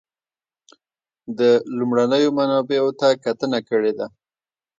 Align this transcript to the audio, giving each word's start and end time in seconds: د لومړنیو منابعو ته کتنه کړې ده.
د 1.39 1.41
لومړنیو 1.77 2.35
منابعو 2.37 2.91
ته 2.99 3.07
کتنه 3.23 3.59
کړې 3.69 3.91
ده. 3.97 4.07